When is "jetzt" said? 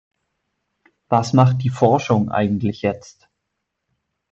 2.81-3.29